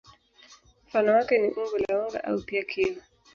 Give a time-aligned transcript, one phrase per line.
[0.87, 2.95] Mfano wake ni umbo la unga au pia kioo.